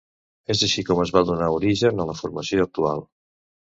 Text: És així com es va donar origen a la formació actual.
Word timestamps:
És 0.53 0.63
així 0.67 0.85
com 0.87 1.03
es 1.03 1.13
va 1.19 1.23
donar 1.29 1.53
origen 1.59 2.05
a 2.07 2.11
la 2.11 2.19
formació 2.25 2.71
actual. 2.71 3.09